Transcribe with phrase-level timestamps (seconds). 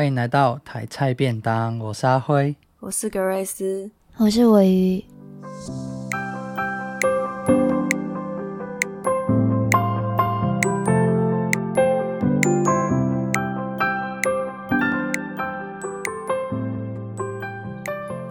[0.00, 5.04] 欢迎来到台菜便当，我是阿辉，我是格瑞斯，我是尾鱼。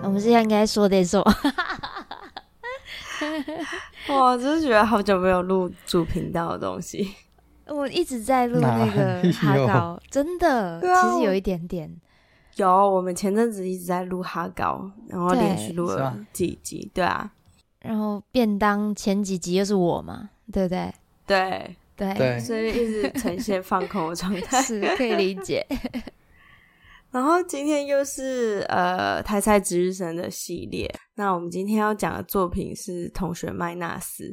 [0.01, 1.35] 我们现在应该说点什么？
[4.09, 7.13] 哇，真是觉得好久没有录主频道的东西。
[7.69, 11.89] 我一直在录那个哈高，真的，啊、其实有一点点。
[12.55, 17.31] 有，我们前阵子一直在录哈高，然后连续录了几集，对，啊。
[17.79, 20.93] 然后便当前几集又是我嘛，对不对？
[21.25, 25.65] 对对对，所以一直呈现放空的状态， 是可以理解。
[27.11, 34.23] 然后今天又是呃台菜值日生的系列，那我们今天要讲的作品是《同学麦纳斯》，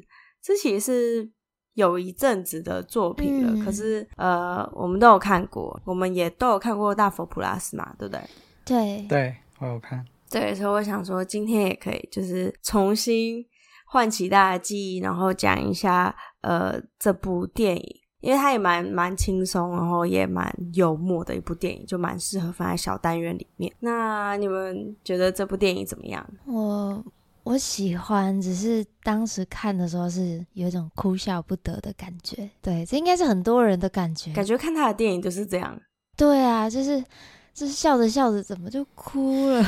[0.42, 1.30] 这其实是
[1.76, 8.20] 有一阵子的作品了，嗯、可是呃我们都有看过，我们也都有看过《大佛普拉斯》嘛，对不对？
[8.64, 10.04] 对对，我有看。
[10.30, 13.46] 对，所以我想说今天也可以就是重新
[13.86, 18.00] 唤起大家的记忆，然后讲一下呃这部电影。
[18.20, 23.72] 因为它也蛮蛮轻松，然后也蛮幽默的一部电影，就蛮适合放在小单元里面。
[23.78, 26.26] 那你们觉得这部电影怎么样？
[26.46, 27.04] 我
[27.46, 32.50] 我喜欢，只是当时看的时候是有一种哭笑不得的感觉。
[32.60, 34.32] 对，这应该是很多人的感觉。
[34.32, 35.80] 感觉看他的电影就是这样。
[36.16, 37.00] 对啊，就是
[37.54, 39.62] 就是笑着笑着怎么就哭了，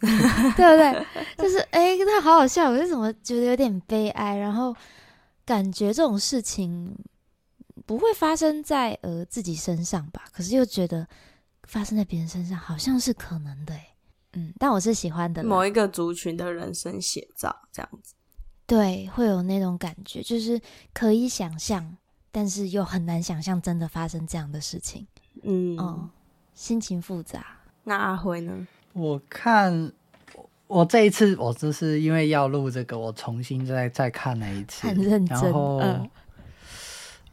[0.00, 1.06] 对不对？
[1.36, 4.74] 就是哎，他好好笑，我就怎么觉得有点悲哀，然后
[5.44, 6.96] 感觉这种事情。
[7.86, 10.22] 不会发生在呃自己身上吧？
[10.32, 11.06] 可是又觉得
[11.64, 13.78] 发生在别人身上好像是可能的，
[14.34, 18.14] 嗯，但我是喜欢的某一个族群的人生写照这样子，
[18.66, 20.60] 对，会有那种感觉，就是
[20.92, 21.96] 可以想象，
[22.30, 25.06] 但是又很难想象真的发生这样的事情，
[25.42, 26.10] 嗯，哦，
[26.54, 27.44] 心情复杂。
[27.84, 28.66] 那阿辉呢？
[28.92, 29.92] 我看
[30.66, 35.78] 我这一次我就是因为要录这个，我重新再再看了一次，很认真，然后。
[35.78, 36.10] 嗯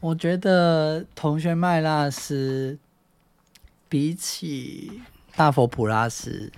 [0.02, 2.76] 我觉得同学麦拉斯
[3.88, 5.00] 比起
[5.36, 6.50] 大佛普拉斯，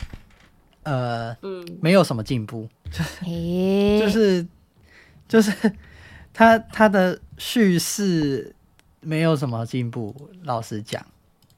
[0.84, 2.69] 呃，嗯，没有什么进步，
[4.00, 4.47] 就是
[5.28, 5.53] 就是
[6.33, 8.55] 他他的叙事
[9.00, 10.15] 没有什么进步，
[10.45, 11.05] 老实讲。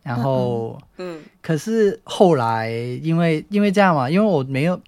[0.03, 2.71] 然后，嗯，可是后来
[3.03, 4.81] 因为因为这样嘛，因为我没有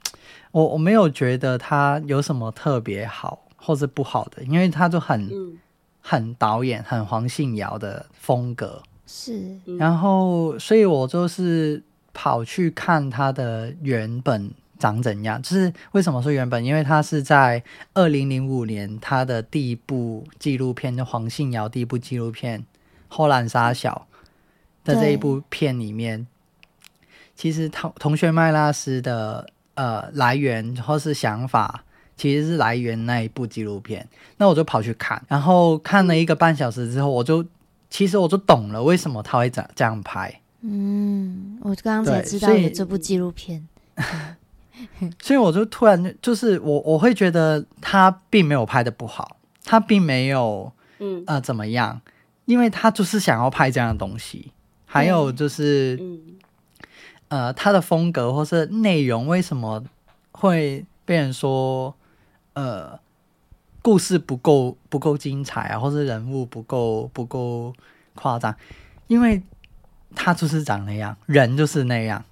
[0.52, 5.28] 我我没有觉得他有什么特别好或是不好的，因为他就很。
[5.30, 5.58] 嗯
[6.00, 11.82] 很导演，很黄信尧的风格是，然后所以我就是
[12.12, 15.40] 跑去看他的原本长怎样。
[15.42, 16.64] 就是为什么说原本？
[16.64, 17.62] 因为他是在
[17.94, 22.60] 二零零五年他的第一部纪录片，就黄信尧第一部纪录片
[23.08, 24.06] 《荷兰杀小》
[24.86, 26.26] 的这一部片里面，
[27.34, 31.84] 其实同同学麦拉斯的呃来源或是想法。
[32.16, 34.04] 其实是来源那一部纪录片，
[34.38, 37.46] 那我就跑去看，然后看了一个半小时之后，我就
[37.88, 40.40] 其实我就懂了为什么他会这这样拍。
[40.60, 43.66] 嗯，我刚刚才知道有这部纪录片，
[45.22, 51.22] 所以我就突然就是我我会觉得他并没有拍的不好，他并没有嗯。
[51.26, 52.00] 呃怎么样，
[52.46, 54.52] 因为他就是想要拍这样的东西，
[54.86, 56.20] 还有就是嗯。
[57.28, 59.84] 呃他的风格或是内容为什么
[60.32, 61.94] 会被人说。
[62.54, 62.98] 呃，
[63.82, 67.72] 故事不够不够精彩啊，或是人物不够不够
[68.16, 68.52] 夸张，
[69.06, 69.40] 因为
[70.14, 72.24] 他就是长那样，人就是那样。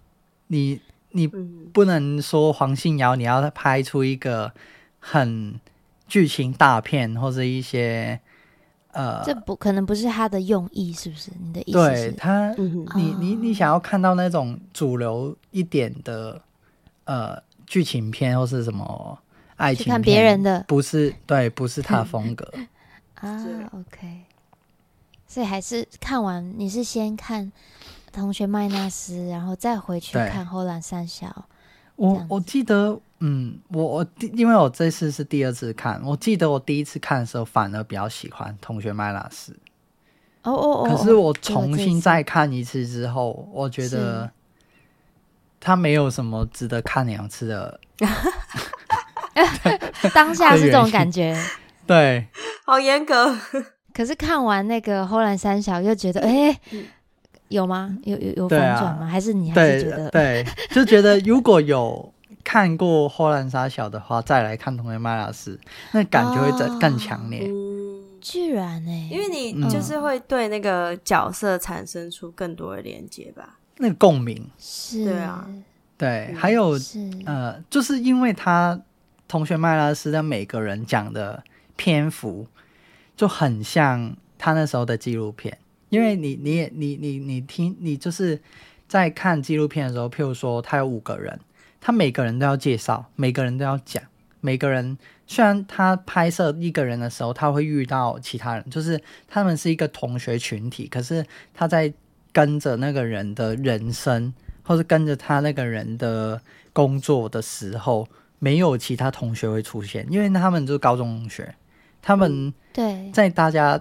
[0.48, 4.52] 你你不能说黄信尧，你要拍出一个
[4.98, 5.58] 很
[6.06, 8.20] 剧情大片，或者一些
[8.92, 11.30] 呃，这不可能不是他的用意，是不是？
[11.40, 12.10] 你的意思是？
[12.10, 16.40] 对他，嗯、你你你想要看到那种主流一点的
[17.04, 19.18] 呃剧情片，或是什么？
[19.56, 22.46] 爱情看别人的不是对，不是他的 风格
[23.14, 23.42] 啊。
[23.72, 24.22] OK，
[25.36, 27.52] 所以还是看完，你是先看
[28.10, 31.44] 同学麦纳丝，然后再回去看荷兰三小。
[31.96, 39.52] 我我记得，嗯，我我因为我这次是第二次看，我记得我第一次看的时候反而比较喜欢同学麦纳丝。
[40.44, 40.88] 哦哦哦！
[40.88, 44.30] 可是我重新再看一次之后，我觉得
[45.60, 47.78] 他没有什么值得看两次的。
[50.14, 51.38] 当下是这种感觉，
[51.86, 52.26] 对，
[52.64, 53.36] 好严格。
[53.96, 56.60] 可是看完那个后兰三小，又觉得，哎、欸，
[57.48, 57.96] 有吗？
[58.04, 59.06] 有有有反转吗？
[59.06, 60.10] 啊、还是你还是觉得？
[60.10, 62.12] 对，对，就觉得如果有
[62.44, 65.58] 看过荷兰杀小的话，再来看同学麦娜丝，
[65.92, 67.48] 那感觉会更更强烈。
[67.48, 69.08] 哦、居然呢、欸？
[69.10, 73.56] 因为你就是会对那个角色产生出更多的连接吧？
[73.78, 74.46] 那个共鸣。
[74.58, 75.48] 是，对啊，
[75.96, 78.78] 对，还有是呃，就是因为他
[79.26, 81.42] 同学麦拉斯的每个人讲的
[81.76, 82.46] 篇幅
[83.16, 85.56] 就很像他那时候的纪录片，
[85.88, 88.40] 因为你你也你你你听你就是
[88.86, 91.40] 在看纪录片的时候，譬如说他有五个人，
[91.80, 94.02] 他每个人都要介绍，每个人都要讲，
[94.40, 101.24] 每个人虽然他拍摄一个人的时候，他会遇到其他人，就是他们是一个同学群体，可是
[101.54, 101.92] 他在
[102.32, 106.40] 跟着那个人的人生，或是跟着他那个人的
[106.72, 108.06] 工作的时候。
[108.38, 111.54] 没有其他同学会出现，因为他们就是高中同学，
[112.06, 113.10] 他们对。
[113.10, 113.80] 在大家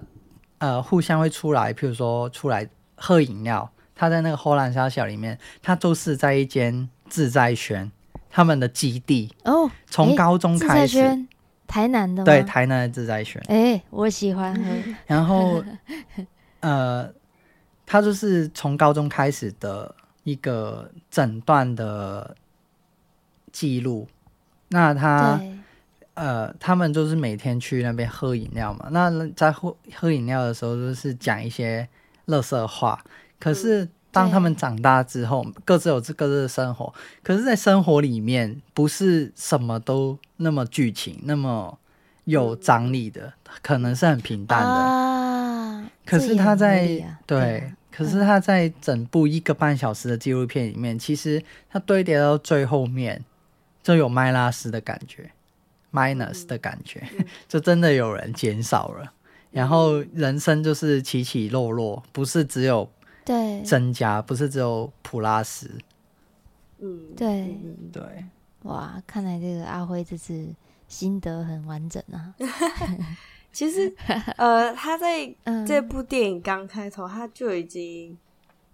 [0.58, 7.92] 呃互相会出来，譬如说出来喝饮料，他在那个荷兰沙小里面，他都是在一间自在轩
[8.32, 10.98] 他们的基地哦，从高中开始，
[11.68, 14.72] 台南的对台南的自在轩，哎，我喜欢喝，
[15.06, 15.64] 然后
[16.62, 17.08] 呃，
[17.86, 19.94] 他就是从高中开始的
[20.24, 22.36] 一个诊断的
[23.52, 24.08] 记录。
[24.70, 25.40] 那他，
[26.16, 28.88] 呃，他们就是每天去那边喝饮料嘛。
[28.92, 31.88] 那在喝喝饮料的时候，就是讲一些
[32.26, 33.02] 乐色话。
[33.40, 36.94] 可是当他们长大之后，各自有各自的生活。
[37.22, 41.78] 可是，在生活里面，不是什么都那么剧情，那么
[42.24, 44.68] 有张力的，可能是很平淡的。
[44.68, 53.24] 啊、可是他在、对，可是他在整部一个半小时的纪录片里面，其实他堆叠到最后面。
[53.84, 55.30] 就有麦拉斯的感觉
[55.96, 59.14] ，minus 的感觉，嗯、 就真的有人减少了，
[59.52, 62.90] 然后人生就是起起落落，不是只有
[63.24, 63.62] 对。
[63.62, 65.72] 增加，不是只有普拉斯，
[66.80, 67.58] 嗯，对。
[67.94, 68.04] 对，
[68.64, 70.48] 哇，看来这个阿辉这次
[70.88, 72.36] 心得很完整啊。
[73.54, 73.96] 其实，
[74.36, 75.34] 呃，他在
[75.66, 78.18] 这部电影刚开头，他就已经，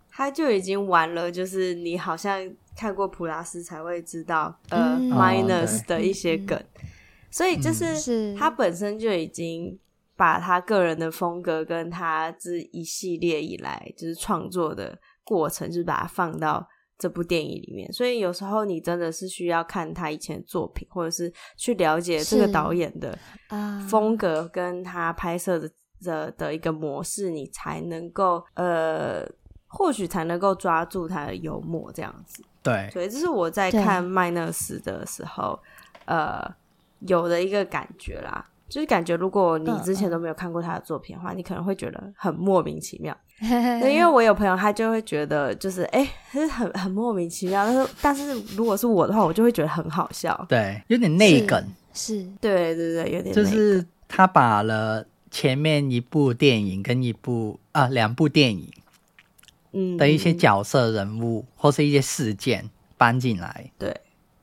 [0.09, 2.51] 他就已经玩了，就是你好像。
[2.73, 6.65] 看过普拉斯才会知道，呃、嗯、，minus 的一些梗，嗯、
[7.31, 9.79] 所以就是他本身就已经
[10.15, 16.67] 把他个人的风格跟他这一系列以来就是创作的过程，就是把它放到
[16.99, 17.91] 这部电影里面。
[17.91, 23.17] 所以有时候你真的是需要看他以前的作品，或者是去了解这个导演的
[23.87, 25.71] 风格跟他拍摄的
[26.03, 29.25] 的的一个模式，你才能够呃，
[29.67, 32.43] 或许才能够抓住他的幽默这样子。
[32.61, 35.59] 对，所以这是我在看麦纳斯的时候，
[36.05, 36.43] 呃，
[37.07, 43.15] 有的一个感觉啦，就是感觉如果你之前都没有看过他的作品的话，嗯、你可能会觉得很莫名其妙。
[43.39, 47.65] 对，因为我有朋友，他就会觉得就是哎，是很很莫名其妙。
[47.65, 50.45] 但是，但是如果是我的话，我就会觉得很好笑。
[50.47, 51.59] 对，有点内梗。
[51.93, 58.71] 是，是对对对，有点就是他把了前面一部电影跟一部啊两部电影。
[59.73, 64.01] 嗯，的一些角色人物或是一些事件搬进来，对，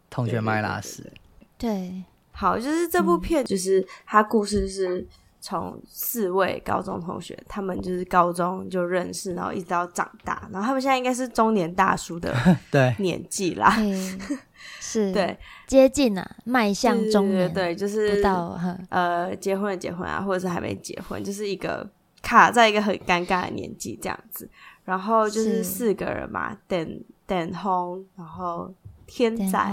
[0.08, 1.12] 同学麦拉斯，
[1.58, 2.02] 对，
[2.38, 5.04] 好，就是这部片，就是他故事是
[5.40, 12.32] 从四位高中同学，他们就是高中就认识，然后一直到长大，然后他们现在应该是中年大叔的
[12.70, 12.94] 对。
[13.00, 13.76] 年纪啦，
[14.78, 18.56] 是，对，接近啊，迈向中年，对，就是到
[18.88, 21.90] 呃结婚的结婚啊，或者是还没结婚，就是一个
[22.22, 24.48] 卡在一个很尴尬的年纪这样子。
[24.84, 28.72] 然后就是四个人嘛，等等轰，然后
[29.08, 29.72] 天仔、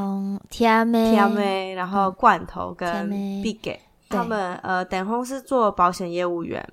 [0.50, 3.10] 天妹、天妹，然后罐头跟
[3.44, 6.66] Big Gay，他们呃，等红是做保险业务员，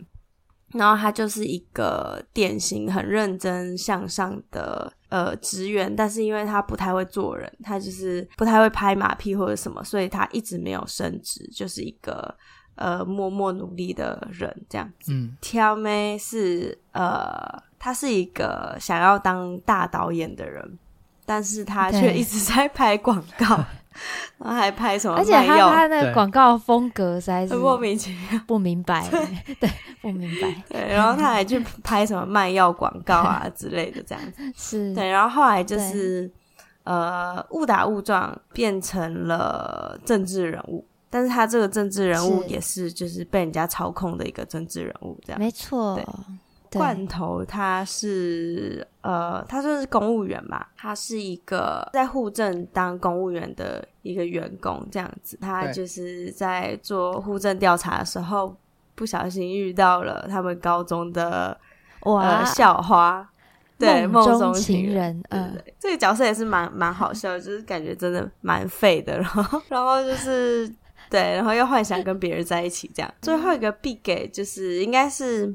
[0.73, 12.33] 然后他就是一个典型很认真向上的呃职员，但是因为他不太会做人，他就是不太会拍马屁或者什么，所以他一直没有升职，就是一个
[12.77, 15.13] 呃默默努力的人这样子。
[15.13, 17.61] 嗯，天妹是呃。
[17.85, 20.79] 他是一个想要当大导演的人，
[21.33, 23.47] 但是他却一直在拍广告，
[24.37, 25.17] 然后还拍什么？
[25.17, 29.71] 而且他他的广告风格实在是莫名其妙，不明白，对， 对，
[30.03, 30.55] 不明白。
[30.69, 34.43] 对，然后他还去拍什么卖药广告啊之类的，这样子。
[34.55, 34.95] 是。
[34.95, 36.31] 对，然后后来就是
[36.85, 45.41] 呃误打误撞变成了政治人物，但是他这个政治人物也是就是被人家操控的一个政治人物，这样。
[45.41, 45.99] 没错。
[46.79, 55.37] 罐头他是呃，他说是公务员吧，他是一个在户政当公务员的一个员工，这样子。
[55.41, 58.57] 他就是在做户政调查的时候，
[58.95, 61.59] 不小心遇到了他们高中的
[62.03, 63.29] 哇、呃、校花，
[63.79, 65.23] 对，梦中情人。
[65.31, 69.19] 嗯，这个角色也是蛮蛮好笑的，就是感觉真的蛮废的。
[69.19, 70.73] 然后，然后就是
[71.11, 73.15] 对，然后又幻想跟别人在一起，这样。
[73.21, 75.53] 最后一个必给就是应该是。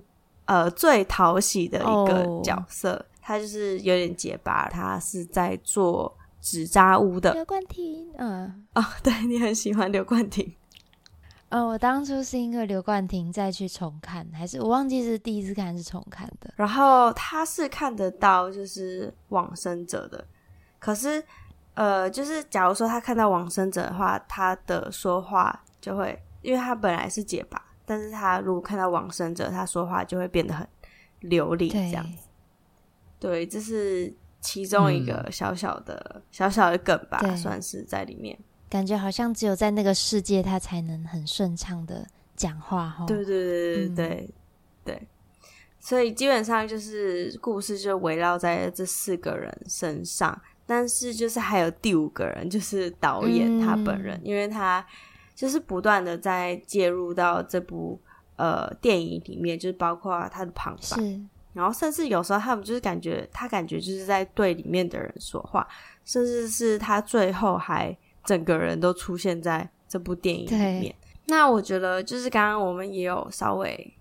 [0.48, 3.02] 呃，最讨喜的一个角色，oh.
[3.22, 7.34] 他就是有点结巴，他是在做纸扎屋的。
[7.34, 10.56] 刘冠廷，嗯，哦，对，你很喜欢刘冠廷。
[11.50, 16.52] 呃，我当初是因为刘冠廷再去重看，还是我忘记是第一次看还是重看的。
[16.58, 20.26] 然后他是看得到就是往生者的，
[20.78, 21.24] 可是
[21.74, 30.68] 呃，就是假如说他看到往生者的话，他的说话就会，因为他本来是结巴，但是他如果看到往生者，他说话就会变得很
[31.22, 32.28] 流利，这样子。
[33.18, 38.38] 对，这是其中一个小小的、嗯、小小的梗吧，算是在里面。
[38.70, 43.06] 感觉好像只有在那个世界，他才能很顺畅的讲话哈。
[43.06, 44.30] 对对对对对
[44.84, 45.08] 对，
[45.80, 54.86] 所以基本上就是故事就围绕在这四个人身上，但是就是还有第五个人，就是导演他本人，嗯、因为他
[55.38, 57.98] 就是不断的在介入到这部
[58.36, 61.22] 呃电影里面，就是包括他的旁白，
[61.54, 65.66] 然后甚至有时候他们就是感觉他感觉就是在对里面的人说话，
[66.04, 67.96] 甚至是他最后还。
[68.28, 70.94] 整个人都出现在这部电影里面。
[71.28, 73.94] 那我觉得，就是刚刚我们也有稍微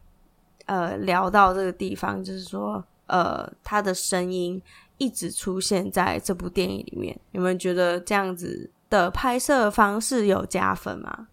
[0.64, 4.60] 呃聊到这个地方，就是说，呃，他的声音
[4.98, 7.16] 一直出现在这部电影里面。
[7.30, 11.28] 你们觉得这样子的拍摄方式有加分吗？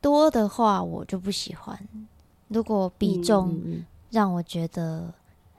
[0.00, 1.78] 多的话我就不喜欢。
[2.48, 3.58] 如果比重
[4.10, 5.12] 让我觉得，嗯、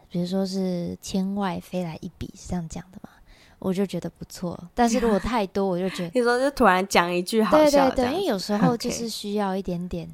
[0.09, 3.09] 比如说是天外飞来一笔，是这样讲的吗？
[3.57, 10.07] 我就觉得不错，但是如果太多，我就觉得 你说就突然讲一句好笑，对对对，因为有时候就是需要一点点，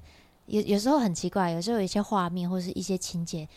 [0.46, 3.48] 有.有时候很奇怪，有时候有一些画面或是一些情节，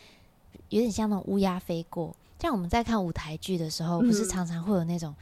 [0.69, 2.13] 有点像那种乌鸦飞过。
[2.37, 5.15] 像我们在看舞台剧的时候，不是常常会有那种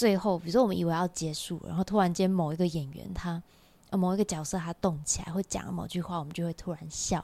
[0.00, 3.42] 最后，比如说我们以为要结束，然后突然间某一个演员他
[3.92, 7.22] 某一个角色他动起来会讲某句话，我们就会突然笑。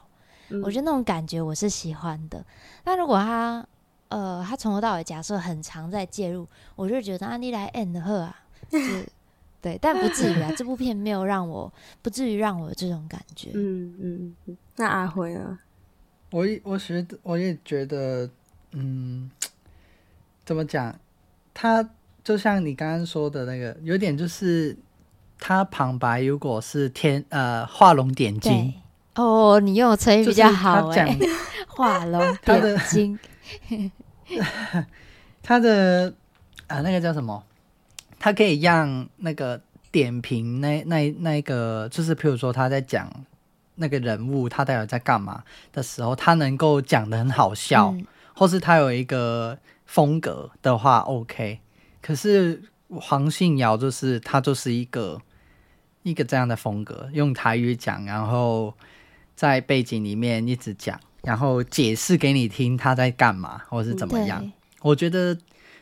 [0.49, 2.45] 嗯、我觉得那种感觉我是喜欢的。
[2.83, 3.65] 但如果他
[4.09, 9.09] 呃，他从头到尾假设很常在介入，我就觉得啊，你来 end 呵啊，是，
[9.59, 10.53] 对，但不至于啊。
[10.55, 13.49] 这部片没有让我不至于让我有这种感觉。
[13.55, 15.57] 嗯嗯，那阿辉呢？
[16.29, 18.29] 我我觉得我也觉得，
[18.73, 19.31] 嗯，
[20.45, 20.95] 怎么讲？
[21.55, 21.89] 他
[22.27, 24.77] 就像你刚刚说的那个，有点就是
[25.39, 28.73] 他旁白如果是天呃画龙点睛
[29.15, 31.19] 哦，你用的成语比较好哎、欸，
[31.69, 33.17] 画龙点睛。
[35.41, 36.13] 他的
[36.67, 37.41] 啊，那个叫什么？
[38.19, 43.09] 他可以让那个点评那那那个，就是譬如说他在讲
[43.75, 45.41] 那个人物他到底在干嘛
[45.71, 48.05] 的时候，他能够讲的很好笑，嗯、
[48.35, 51.61] 或是他有一个风格的话，OK。
[52.07, 55.21] 可是黄信尧就是他就是一个
[56.03, 58.73] 一个这样的风格，用台语讲，然后
[59.35, 60.97] 在背景里面一直讲。
[61.23, 64.49] 然后解释给你听他在干嘛，或是怎么样？
[64.79, 65.37] 我觉得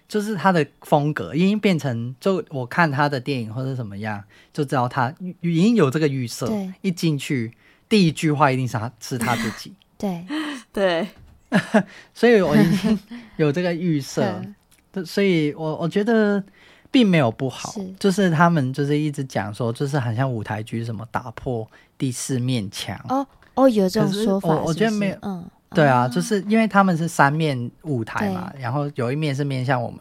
[0.08, 6.51] 就是他的风格已经变成，就我看他的电影或者怎么样，就知道他已经有这个预设。
[6.82, 7.53] 一进去
[7.88, 9.75] 第一句话一定是他是他自己。
[9.96, 10.25] 对
[10.74, 11.08] 对，
[11.51, 11.84] 对
[12.15, 13.00] 所以我已经
[13.38, 14.41] 有这个预设。
[14.96, 16.42] 对所以我我觉得
[16.90, 23.28] 并没有不好，是就是他们就是一直讲说，就是很像舞台剧什么打破第四面墙哦。
[23.56, 24.62] 哦，有这种说法是是？
[24.62, 30.00] 我我觉得没有，嗯，对啊，就是因为他们是三面舞台嘛，然后有一面是面向我们，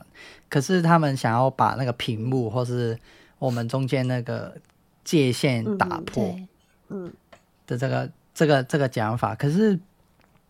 [0.49, 2.99] 可是他们想要把那个屏幕或是
[3.39, 4.55] 我们中间那个
[5.05, 6.37] 界限打破，
[6.89, 7.13] 嗯，
[7.67, 9.79] 的这个、嗯、这个这个讲法，可是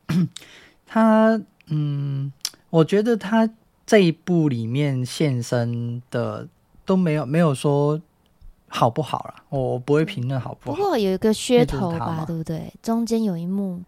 [0.87, 2.33] 他，嗯，
[2.71, 3.49] 我觉得他
[3.87, 6.49] 这一部里面现身的
[6.85, 8.00] 都没有没有说。
[8.67, 9.45] 好不好啦？
[9.50, 10.76] 我不会评论好不好。
[10.76, 12.75] 不过有一个噱头吧，对不对？
[12.83, 13.81] 中间有一幕，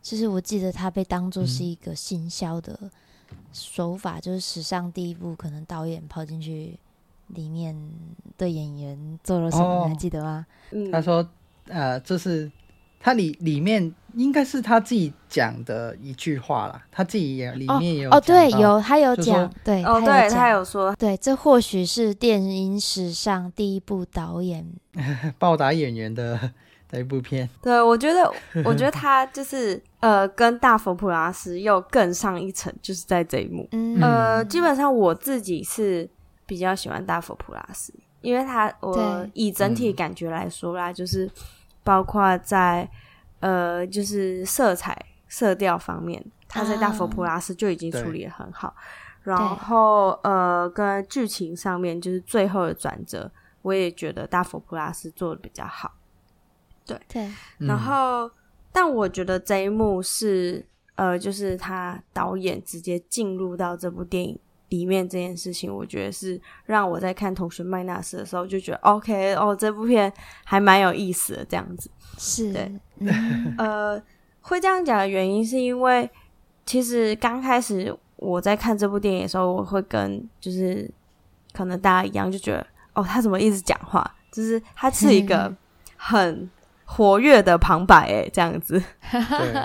[0.00, 2.78] 就是我记得他被当做是一个行销的
[3.52, 6.78] 手法，嗯、就是史上第一部可能导演跑进去
[7.34, 7.76] 里面
[8.36, 10.46] 的演员做了什么，哦、你还记得吗？
[10.92, 11.28] 他说
[11.66, 12.48] ：“呃，这是。”
[13.00, 24.66] 他里里面应该是他自己讲的一句话啦，他自己也里面也有哦，对，有他有讲，对，哦，对，他有说，对，这或许是电影史上第一部导演
[25.38, 26.38] 暴打演员的
[26.90, 27.48] 的一部片。
[27.62, 28.32] 对，我觉得，
[28.64, 33.68] 我觉得他就是呃，跟大佛普拉斯又更上一层，就是在这一幕。
[33.72, 36.08] 嗯，呃，基本上我自己是
[36.46, 41.30] 比较喜欢大佛普拉斯，因为他我以整体感觉来说啦，就是。
[41.88, 42.86] 包括在
[43.40, 44.94] 呃，就是色彩
[45.26, 48.74] 色调方面，他在大佛普拉斯就已经处理的很好。
[49.24, 49.32] 对。
[49.32, 55.94] 然后呃，跟剧情上面，就是最后的转折，我也觉得大佛普拉斯做的比较好。
[56.84, 58.30] 对对，然后、嗯、
[58.70, 60.66] 但我觉得这一幕是
[60.96, 70.12] 呃，就是他导演直接进入到这部电影里面这件事情，我觉得是让我在看《同学麦纳斯》的时候就觉得 OK 哦，这部片
[70.44, 71.90] 还蛮有意思的，这样子。
[72.18, 74.02] 是对，嗯、呃，
[74.40, 76.10] 会这样讲的原因是因为
[76.66, 80.90] 其实刚开始我在看这部电影的时候，我会跟就是
[81.52, 84.14] 可能大家一样就觉得哦，他怎么一直讲话？
[84.30, 85.54] 就是他是一个
[85.96, 86.50] 很
[86.90, 88.82] 活跃的旁白，哎，这样子。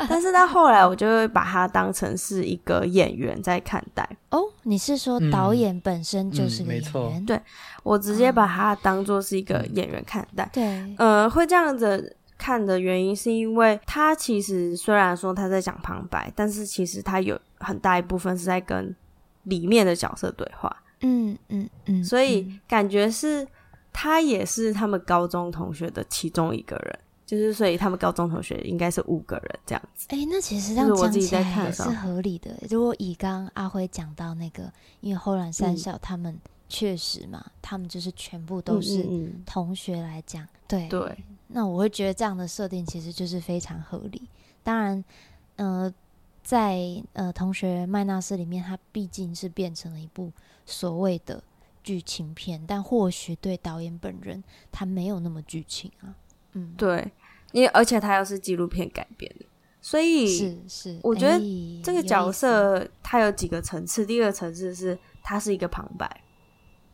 [0.09, 4.07] 但是到后来，我就会把他当成是一个演员在看待。
[4.29, 6.91] 哦，你是说导演本身就是个演员？
[6.93, 7.41] 嗯嗯、对，
[7.81, 10.47] 我直接把他当做是一个演员看待。
[10.51, 18.93] 对、嗯，呃，会这样子看的原因，是因为他其实虽然说他在讲旁白，但是其实他有很大一部分是在跟
[19.43, 20.75] 里面的角色对话。
[20.99, 23.47] 嗯嗯嗯，所以感觉是。
[23.95, 30.07] 他也是他们高中同学的其中一个人，就是所以他们高中同学应该是五个人这样子。
[30.09, 32.57] 哎、欸，那其实这样讲起来也是合理的。
[32.69, 36.37] 如果以刚刚阿辉讲到那个，因为后来三小他们
[36.67, 39.07] 确实嘛、嗯，他们就是全部都是
[39.45, 41.17] 同学来讲、嗯嗯，对对。
[41.47, 44.21] 那我会觉得这样的设定其实就是非常合理。
[44.63, 45.03] 当然，
[45.55, 45.93] 呃，
[46.43, 50.31] 在呃同学麦纳斯里面，他毕竟是变成了一部
[50.65, 51.41] 所谓的。
[51.85, 56.15] 剧情片，但或许对导演本人，他没有那么剧情啊。
[56.53, 57.11] 嗯，对，
[57.51, 59.45] 因为而且他又是纪录片改编的，
[59.81, 61.39] 所以是是，我觉得
[61.83, 64.05] 这个角色他有几个层次。
[64.05, 66.23] 第一个层次是他是一个旁白，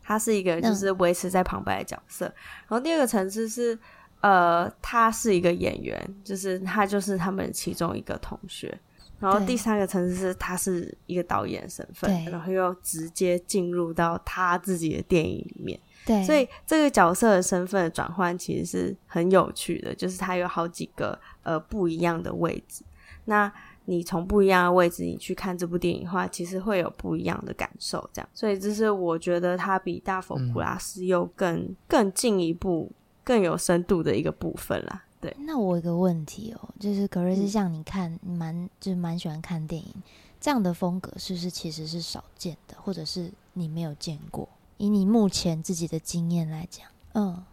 [0.02, 2.26] 他是一个就是维持在旁白的角色。
[2.26, 2.34] 嗯、
[2.68, 3.78] 然后第二个层次是
[4.20, 8.78] 呃，他是一个演员，就是他就是他们其中一个同学。
[9.18, 15.78] 然后第三个层次是他是一个导演身份，然后又直接进入到他自己的电影里面。
[16.06, 22.82] 对，所以这个角色的身份的转换其实是很有趣的，就是它有好几个呃不一样的位置。
[23.26, 23.52] 那
[23.84, 28.08] 你从不一样的位置你去看这部电影的话，其实会有不一样的感受。
[28.12, 32.90] 这样，所以这是我觉得它比大佛普拉斯又更、嗯、更进一步、
[33.22, 35.04] 更有深度的一个部分啦。
[35.20, 39.94] 对，那我有一个问题哦，就是格瑞斯，像你看，你蛮就是蛮喜欢看电影，
[40.40, 44.48] 这样的风格是不是其实是少见的，或者是你没有见过？
[44.80, 47.44] 以你目前自己的经验来讲，嗯，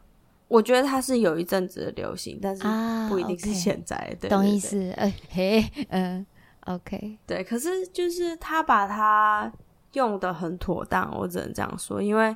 [0.47, 2.63] 我觉得它是有一阵子的流行，但是
[3.09, 4.91] 不一定是现在，啊 okay、对，懂意思？
[4.91, 6.25] 哎嘿，嗯
[6.65, 9.51] ，OK，对，可是就是他把它。
[9.93, 12.35] 用的很妥当，我只能这样说，因为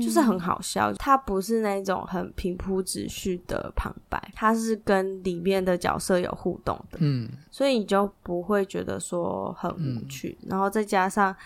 [0.00, 0.90] 就是很好笑。
[0.90, 10.38] 嗯、它不是那种很平铺直叙的旁白，它是跟里面的角色有互动的，嗯，所以你就不会觉得说很无趣。
[10.42, 11.36] 嗯、然后再加上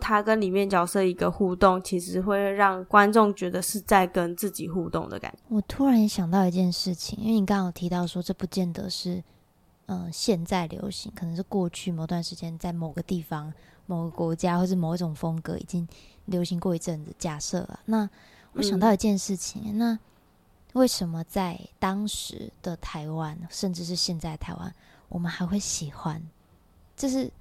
[0.00, 5.38] 他跟里面角色一个互动，其实会让观众觉得是在跟自己互动的感觉。
[5.48, 9.22] 我突然想到一件事情，因为你刚刚有提到说，这不见得是
[9.86, 13.52] 嗯、呃、现在流行，可能是过去某段时间在某个地方。
[13.90, 15.88] 某个国家或是某一种风格已经
[16.26, 18.06] 流行过一阵子，假设啊，那
[18.52, 19.98] 我想到一件事情，嗯，那
[20.74, 24.74] 为什么在当时的台湾，甚至是现在台湾，
[25.08, 26.22] 我们还会喜欢？
[26.94, 27.32] 就是，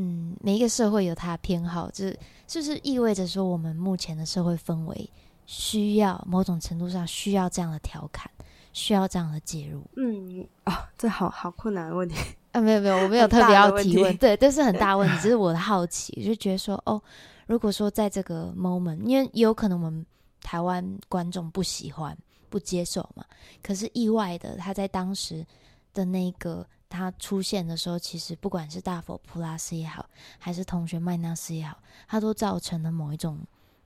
[0.00, 5.10] 嗯，每一个社会有它的偏好，就是，就是意味着说，我们目前的社会氛围
[5.44, 8.30] 需要某种程度上需要这样的调侃，
[8.72, 9.82] 需要这样的介入。
[9.96, 12.16] 嗯，哦，这好好困难的问题。
[12.52, 17.00] 啊，没有没有，我没有特别要提问， 对，这是很大问题，只是我的好奇，就觉得说，哦，
[17.46, 20.04] 如果说在这个 moment，因为有可能我们
[20.40, 22.16] 台湾观众不喜欢、
[22.48, 23.24] 不接受嘛，
[23.62, 25.46] 可是意外的，他在当时
[25.92, 30.04] 的那个他出现的时候，其实不管是大佛普拉斯也好，
[30.38, 33.38] 还是同学麦纳斯也好，他都造成了某一种，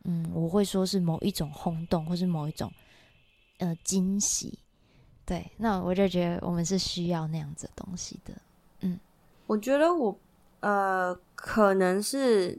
[0.05, 2.73] 嗯，我会说是某一种轰动，或是某一种
[3.59, 4.59] 呃惊喜，
[5.27, 8.35] 对，那我就觉得我们是需要那样子的东西的。
[8.81, 8.99] 嗯，
[9.47, 10.19] 我觉得我
[10.61, 12.59] 呃，可能是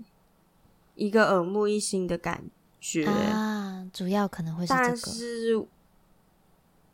[0.94, 2.44] 一个耳目一新的感
[2.80, 4.88] 觉啊，主要可能会是这个。
[4.88, 5.68] 但是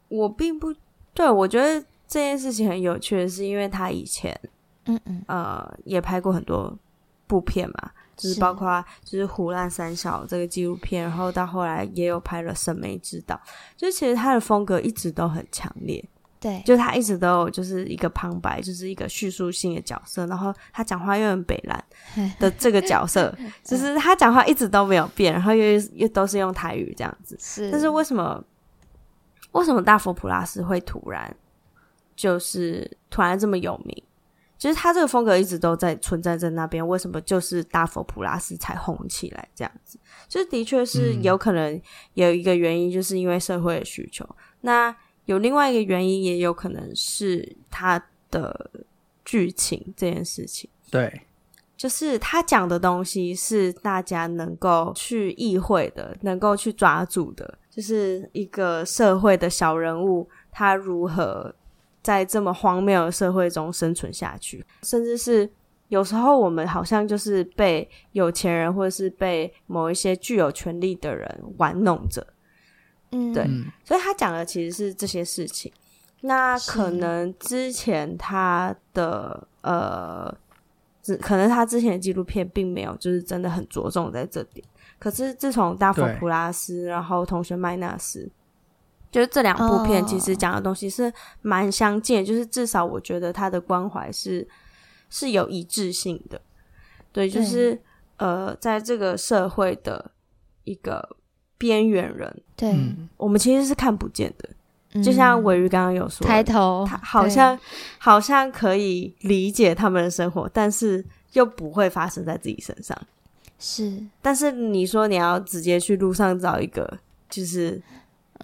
[0.08, 0.74] 我并不
[1.14, 4.38] 对，我觉得这件事情很有趣的是，因为他以前
[4.84, 6.78] 嗯嗯呃也拍过很多
[7.26, 13.34] 部片嘛，就是包括就是《唬烂三小》这个纪录片，然后到后来也有拍了《审美指导》，
[13.78, 16.04] 就其实他的风格一直都很强烈。
[16.42, 21.82] 对，就他一直都有就是一个旁白，就是一个叙述性的角色，然后他讲话又很北烂
[22.40, 27.38] 的这个角色， 就是他讲话一直都没有变，然后又又都是用台语这样子。
[27.40, 28.44] 是，但是为什么
[29.52, 31.34] 为什么大佛普拉斯会突然
[32.22, 34.04] 就是突然这么有名？
[34.60, 39.98] 其实他这个风格一直都在存在在那边，为什么就是大佛普拉斯才红起来这样子？
[40.28, 41.82] 就是的确是有可能
[42.14, 44.24] 有一个原因，就是因为社会的需求。
[44.62, 48.70] 那有另外一个原因，也有可能是他的
[49.26, 50.70] 剧情这件事情。
[50.92, 51.22] 对，
[51.76, 61.56] 就是他讲的东西是大家能够去意会的，能够去抓住的，就是一个社会的小人物，他如何
[62.02, 65.50] 在这么荒谬的社会中生存下去，甚至是
[65.90, 72.26] 有时候我们好像就是被有钱人或者是被某一些具有权力的人玩弄着。
[73.12, 73.46] 嗯，对，
[73.84, 75.72] 所以他讲的其实是这些事情。
[76.22, 80.34] 那可能之前他的呃，
[81.20, 84.66] 可能他之前的纪录片并没有就是真的很着重在这点。
[84.98, 88.32] 可是自从大佛普拉斯，然后同学麦纳斯，
[89.12, 94.48] 就是这两部片其实讲的东西是蛮相近，就是至少我觉得他的关怀是
[95.10, 96.42] 是有一致性的。
[97.12, 97.80] 对，就是
[98.18, 100.12] 呃，在这个社会的
[100.64, 101.18] 一个。
[101.62, 102.76] 边缘人，对，
[103.18, 104.50] 我们其实是看不见的。
[104.94, 107.56] 嗯、就像尾鱼刚刚有说，抬头，他好像
[108.00, 113.00] 好像可以理解他们的生活，但是又不会发生在自己身上。
[113.60, 116.98] 是，但是你说你要直接去路上找一个，
[117.30, 117.80] 就是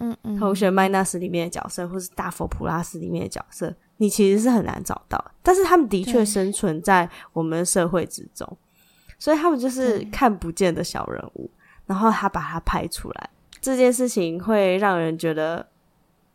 [0.00, 5.22] 嗯嗯，同学麦纳斯里面的角色，或是大佛普拉斯里面的角色，你其实是很难找到。
[5.42, 8.56] 但是他们的确生存在我们的社会之中，
[9.18, 11.50] 所以他们就是看不见的小人物。
[11.86, 13.30] 然后他把它拍出来，
[13.62, 15.66] 这件事情会让人觉得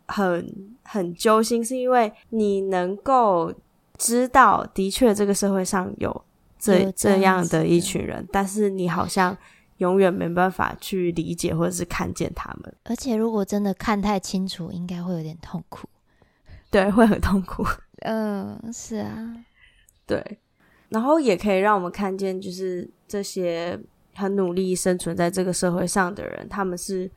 [0.07, 3.53] 很很揪心，是因为你能够
[3.95, 6.25] 知道，的确这个社会上有
[6.57, 9.37] 这有这，这样的一群人，但是你好像
[9.77, 12.75] 永远没办法去理解或者是看见他们。
[12.83, 15.87] 而且如果真的看太清楚，应该会有点痛苦。
[16.69, 17.65] 对，会很痛苦。
[18.01, 19.35] 嗯，是啊，
[20.05, 20.39] 对。
[20.89, 23.79] 然后也可以让我们看见，就是这些。
[24.15, 27.09] 很努力生存在这个社会上的人，他们是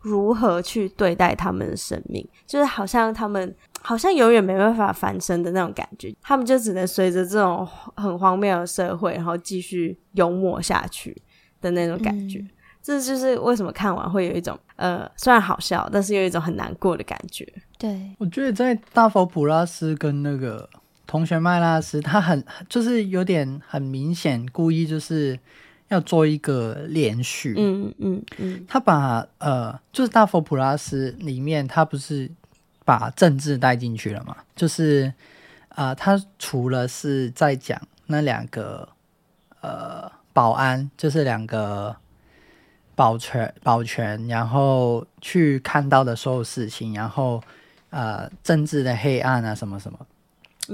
[0.00, 2.28] 如何去对待他们的生命？
[2.46, 11.16] 就是好像他们 好像永远没办法翻身的那种感觉，他们就只能随着这种很荒谬的社会，然后继续幽默下去
[11.62, 12.40] 的那种感觉。
[12.40, 12.50] 嗯、
[12.82, 17.50] 这就是为什么看完会有一种呃，虽然好笑，但是有一种很难过的感觉。
[17.78, 20.68] 对，我觉得在大佛普拉斯跟那个
[21.06, 25.38] 同学麦拉斯，他很就是有点很明显故意就是。
[25.88, 32.30] 要做一个连续，嗯嗯嗯，他把呃，就是大佛普拉斯里面，他不是
[32.82, 34.34] 把政治带进去了嘛？
[34.56, 35.12] 就是
[35.68, 38.88] 啊、呃，他除了是在讲那两个
[39.60, 41.96] 呃保安，就是两个
[42.94, 47.42] 保全保全，然后去看到的所有事情，然后
[47.90, 49.98] 呃政治的黑暗啊什么什么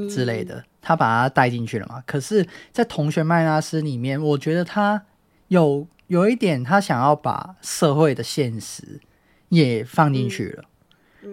[0.09, 2.03] 之类的，嗯、他把他带进去了嘛？
[2.07, 5.05] 可是，在同学麦拉斯里面，我觉得他。
[5.49, 9.01] 有有一点，他想要把社会的现实
[9.49, 10.65] 也放进去了，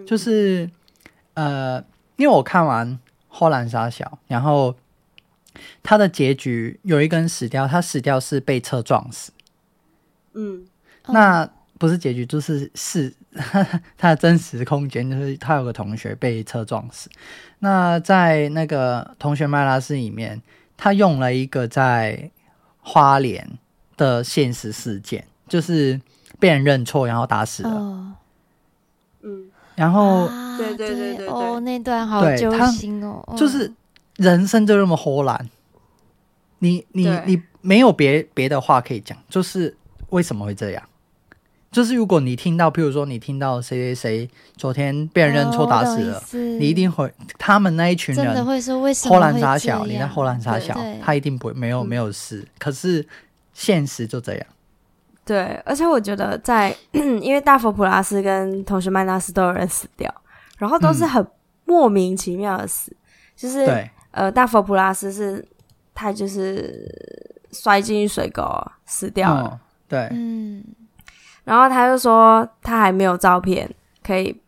[0.06, 0.70] 就是
[1.34, 1.84] 呃，
[2.16, 2.88] 因为我看完
[3.28, 4.74] 《后来杀小》，然后
[5.82, 9.32] 他的结局有一个人死掉，他死掉是被车撞死。
[10.34, 10.66] 嗯，
[11.08, 13.12] 那不是结局，就是是
[13.96, 17.10] 他 的真实空间，就是他有个同学被车撞死。
[17.58, 20.42] 那在那个同学麦拉斯里面，
[20.76, 22.30] 他用了一个在
[22.80, 23.58] 花莲。
[23.98, 25.98] 的现实事件就是
[26.38, 27.70] 被人认错，然后打死了。
[27.70, 28.12] 哦、
[29.22, 33.24] 嗯，然后对对对对哦，那段好揪心哦。
[33.38, 33.72] 就是
[34.16, 35.48] 人生就那么豁然，
[36.58, 39.76] 你你你没有别别的话可以讲，就是
[40.10, 40.82] 为什么会这样？
[41.70, 49.14] 就是如果你听到，譬如说你听到谁谁谁昨天被人认错打死了，哦、你一定会他们那一群人真的会说为什么？
[49.14, 53.06] 后来杀小，你在后来傻小，他一定不会没有没有事，嗯、可是。
[53.58, 54.46] 现实就这样，
[55.24, 60.14] 对，而且我觉得在， 因为大佛普拉斯跟同学麦纳斯都有人死掉，
[60.58, 61.26] 然后都是很
[61.64, 63.00] 莫名其妙的死，嗯、
[63.34, 65.46] 就是对呃，大佛普拉斯是
[65.94, 66.88] 他就是
[67.52, 68.42] 摔进水沟
[68.84, 70.64] 死掉了，哦、对，嗯，
[71.44, 73.70] 然后他就说他还没有照片
[74.02, 74.40] 可以，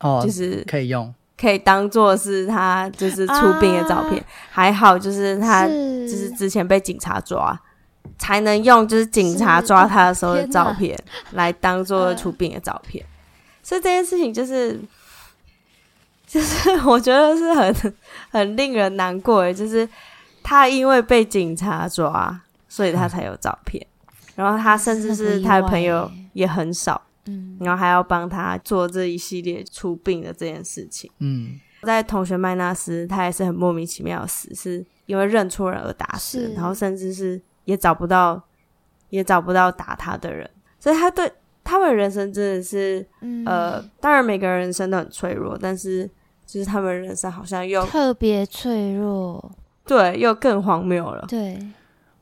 [0.00, 7.60] 哦，就是可以用，可以当做是他就是出殡的照片，啊、还好就是他就是之前被警察抓。
[8.18, 10.98] 才能用就是警察抓他的时候的照片
[11.32, 13.04] 来当做出殡的照片，
[13.62, 14.78] 所以这件事情就是，
[16.30, 17.94] 就是 我觉得是很
[18.30, 19.88] 很令人难过的，就是
[20.42, 23.84] 他因为被警察抓，所以他才有照片，
[24.36, 37.42] 然后他甚至是他的朋友也很少，嗯，然后还要帮他做这一系列出殡的这件事情，嗯，在同学麦纳斯，他也是很莫名其妙死，是因为认错人而打死，然后甚至是。
[37.66, 38.42] 也找不到，
[39.10, 40.48] 也找不到打他的人，
[40.80, 41.30] 所以他对
[41.62, 46.10] 他们人生真的是，嗯、呃，当然每个人人生都很脆弱，但是
[46.50, 49.52] 就是他们人生好像又特别脆弱，
[49.86, 51.24] 对，又更荒谬了。
[51.28, 51.56] 对，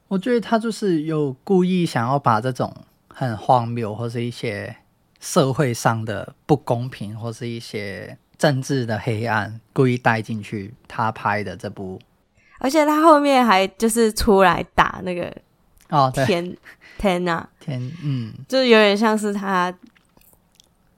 [0.07, 2.71] 我觉得他就是有故意想要把这种
[3.09, 4.77] 很荒谬或是一些
[5.19, 11.99] 社会上的不公平或是一些政治的黑暗故意带进去他拍的这部，
[12.59, 15.35] 而且他后面还就是出来打那个
[15.89, 16.55] 哦，天
[16.99, 19.73] 天呐，天，嗯，就是有点像是他，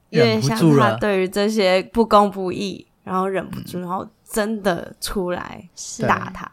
[0.09, 5.67] 有点像他对于这些不公不义，然后忍不住，然后真的出来
[6.01, 6.49] 打他。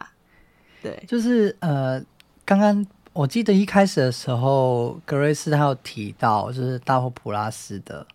[0.82, 2.00] 对，就是呃，
[2.44, 8.06] 刚刚我记得一开始的时候，格瑞斯他有提到，就是大佛普拉斯的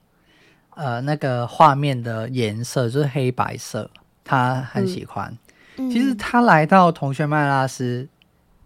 [0.76, 3.90] 呃那个画面的颜色就是黑白色，
[4.24, 5.38] 他很喜欢。
[5.76, 8.08] 嗯、其实他来到同学麦拉斯，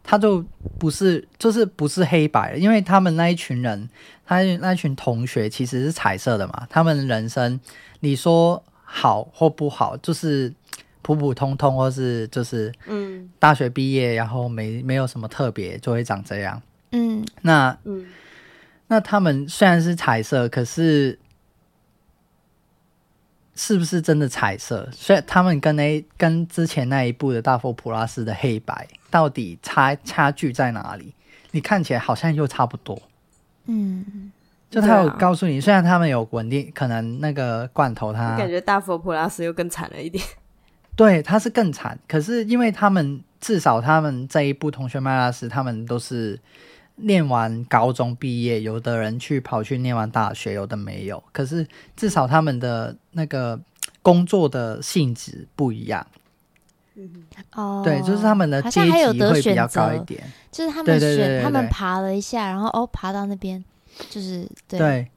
[0.03, 0.43] 他就
[0.77, 3.89] 不是就是不是黑白的，因为他们那一群人，
[4.25, 6.67] 他那群同学其实是彩色的嘛。
[6.69, 7.59] 他们人生
[8.01, 10.53] 你说好或不好，就是。
[11.03, 16.61] 普普通通，或是就是嗯，大学毕业，然后没没有什么特别，就会长这样。
[16.91, 18.05] 嗯，那嗯，
[18.87, 21.17] 那他们虽然是彩色，可是
[23.55, 24.89] 是不是真的彩色？
[24.91, 31.13] 所以他们跟那跟之前那一部的大佛普拉斯的黑白，到底差差距在哪里？
[31.51, 33.01] 你看起来好像又差不多。
[33.67, 34.29] 嗯，
[34.69, 40.23] 就他有告诉你，虽然他们有稳定，可能那个罐头他感觉大佛普拉斯又更惨了一点。
[40.95, 41.97] 对，他是更惨。
[42.07, 46.39] 可是因为他们至少他们这一部同学麦拉斯，他们都是
[46.95, 51.23] 念完高中毕业，有的人去跑去念完大学，有的没有。
[51.31, 53.59] 可是至少他们的那个
[54.01, 56.05] 工作的性质不一样。
[57.53, 60.23] 哦，对，就是他们的阶级会比较高一点。
[60.51, 63.63] 就是他们选，对对对对对，他们爬了一下，然后哦，爬到那边，
[64.09, 64.79] 就是对。
[64.79, 65.07] 对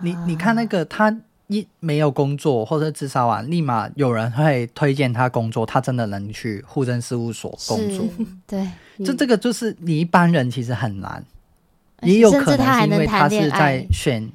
[0.00, 1.16] 你，你看那个他。
[1.48, 8.08] 一没有工作或者自杀完，立马有人会推荐他工作，他真的能去户政事务所工作。
[8.46, 8.66] 对，
[9.04, 11.22] 就这个就是你一般人其实很难，
[12.00, 14.26] 也有可能是因为他是在选，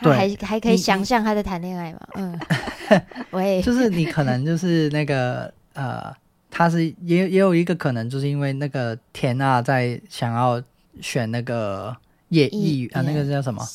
[0.00, 2.00] 对，还还可以想象他在谈恋爱嘛？
[2.14, 2.40] 嗯，
[3.32, 6.14] 喂，就是你可能就是那个呃，
[6.48, 10.62] 他是也也有一个可能，就是因为那个田娜在想要
[11.00, 11.94] 选那个
[12.28, 13.66] 叶议员啊，那个叫什么？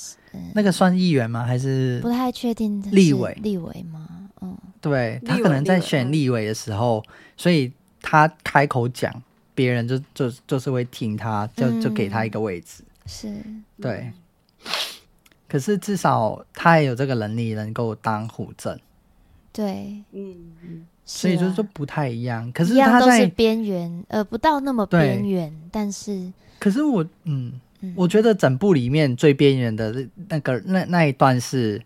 [0.53, 1.45] 那个算议员吗？
[1.45, 2.81] 还是不太确定？
[2.91, 4.07] 立委，立委吗？
[4.41, 7.03] 嗯，对，他可能在选立委的时候，
[7.35, 7.69] 所以
[8.01, 9.13] 他开口讲，
[9.53, 12.81] 别人就就就是会听他，就就给他一个位置。
[13.05, 13.35] 是，
[13.81, 14.11] 对。
[15.49, 18.79] 可是至少他也有这个能力，能够当户政。
[19.51, 20.33] 对，嗯
[20.63, 20.87] 嗯。
[21.03, 22.49] 所以就是说不太一样。
[22.53, 27.59] 可是他在边缘，呃，不到那么边缘，但是，可是我，嗯。
[27.95, 31.81] 我觉得整部里面最边缘的那个那那一段是，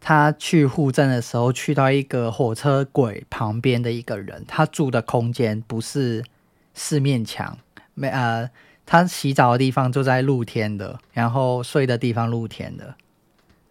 [0.00, 6.24] 他去户政的时候，去到一个火车轨旁边的一个人，他住的空间不是
[6.74, 7.56] 四面墙，
[7.94, 8.50] 没呃，
[8.84, 12.94] 他洗澡的地方就在露天的，然后睡的地方露天的，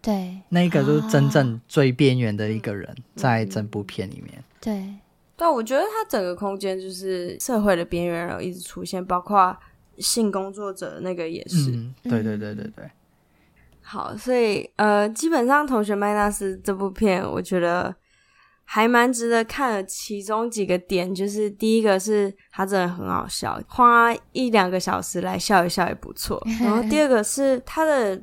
[0.00, 4.94] 对，那个就是真正最边缘的一个人，在整部片里面，对，
[5.36, 9.54] 但，我觉得他整个空间就是社会的边缘，然后一直出现，包括。
[10.00, 12.90] 性工作者那个也是，嗯，对对对对对。
[13.80, 17.94] 好，所以呃，基本上《同学麦娜丝》这部片，我觉得
[18.64, 19.84] 还蛮值得看的。
[19.84, 26.38] 其中几个点就是，第一个是它真的很好笑，花一两个小时来笑一笑也不错。
[26.60, 28.20] 然后第二个是他的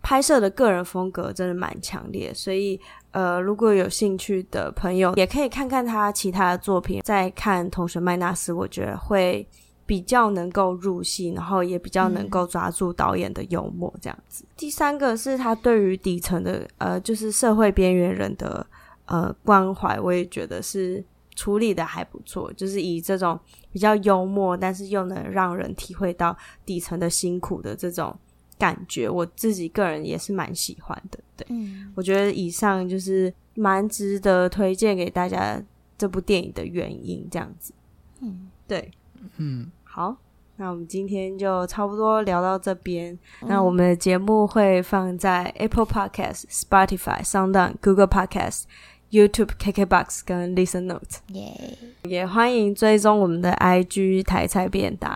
[0.00, 2.80] 拍摄的个人风格真的蛮强烈，所以
[3.10, 9.46] 呃，如果有兴趣的朋友，也可以看看他其他的作品，再看《同学麦娜斯》，我觉得会。
[9.92, 14.42] 比较能够入戏，然后也比较能够抓住导演的幽默这样子。
[14.42, 18.66] 嗯、第三个是他对于底层的呃，就是社会边缘人的
[19.04, 22.50] 呃关怀，我也觉得是处理的还不错。
[22.54, 23.38] 就是以这种
[23.70, 28.18] 比较幽默，但是又能让人体会到底层的辛苦的这种
[28.58, 31.18] 感觉，我自己个人也是蛮喜欢的。
[31.36, 35.62] 对，嗯、我觉得以上就是蛮值得推荐给大家
[35.98, 37.74] 这部电影的原因，这样子。
[38.22, 38.90] 嗯，对，
[39.36, 39.70] 嗯。
[39.94, 40.16] 好，
[40.56, 43.12] 那我们今天就差不多聊到这边。
[43.42, 48.62] 嗯、那我们的节目会放在 Apple Podcast、Spotify、SoundOn、Google Podcast、
[49.10, 51.20] YouTube、KKBox 跟 Listen Note。
[51.34, 51.76] 耶！
[52.04, 55.12] 也欢迎追踪我们的 IG 台菜便当，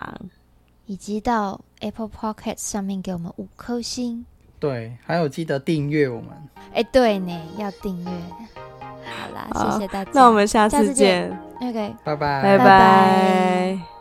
[0.85, 4.23] 以及到 Apple Podcast 上面给我们五颗星。
[4.59, 6.29] 对，还有记得订阅我们。
[6.75, 8.11] 哎，对呢，要订阅。
[9.03, 10.11] 好啦，好谢谢大家。
[10.13, 11.35] 那我们下次见。
[11.61, 13.96] OK，拜拜，拜拜。